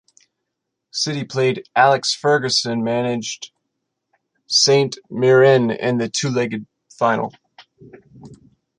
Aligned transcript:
City 0.89 1.23
played 1.23 1.69
Alex 1.75 2.11
Ferguson 2.15 2.83
managed 2.83 3.51
Saint 4.47 4.97
Mirren 5.11 5.69
in 5.69 5.99
the 5.99 6.09
two-legged 6.09 6.65
final. 6.97 7.33